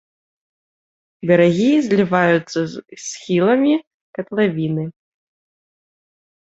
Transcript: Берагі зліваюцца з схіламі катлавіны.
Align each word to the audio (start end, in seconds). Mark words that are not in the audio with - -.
Берагі 1.31 1.67
зліваюцца 1.89 2.61
з 2.73 3.05
схіламі 3.05 3.73
катлавіны. 4.19 4.85